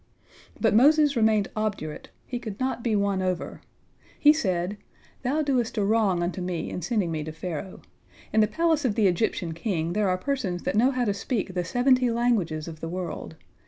[0.59, 3.61] But Moses remained obdurate, he could not be won over.
[4.17, 4.77] He said:
[5.21, 7.81] "Thou doest a wrong unto me in sending me to Pharaoh.
[8.33, 11.53] In the palace of the Egyptian king there are persons that know how to speak
[11.53, 13.35] the seventy languages of the world.